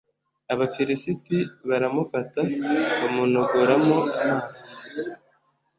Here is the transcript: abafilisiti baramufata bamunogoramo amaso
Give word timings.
abafilisiti 0.53 1.37
baramufata 1.69 2.41
bamunogoramo 2.99 3.97
amaso 4.21 4.67